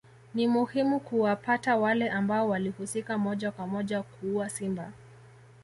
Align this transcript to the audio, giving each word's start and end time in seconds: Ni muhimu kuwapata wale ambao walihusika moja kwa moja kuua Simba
Ni 0.33 0.47
muhimu 0.47 0.99
kuwapata 0.99 1.77
wale 1.77 2.09
ambao 2.09 2.49
walihusika 2.49 3.17
moja 3.17 3.51
kwa 3.51 3.67
moja 3.67 4.03
kuua 4.03 4.49
Simba 4.49 4.91